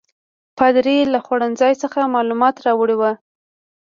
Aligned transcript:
پادري 0.57 0.97
له 1.13 1.19
خوړنځای 1.25 1.73
څخه 1.83 2.11
معلومات 2.15 2.55
راوړي 2.65 2.95
ول. 2.97 3.15